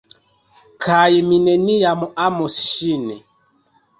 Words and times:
kaj 0.85 1.11
mi 1.27 1.37
neniam 1.43 2.07
amos 2.25 2.57
ŝin! 2.71 3.07